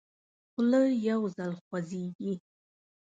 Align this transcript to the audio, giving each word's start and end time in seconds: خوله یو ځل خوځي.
خوله 0.51 0.81
یو 1.07 1.21
ځل 1.37 1.51
خوځي. 1.63 2.05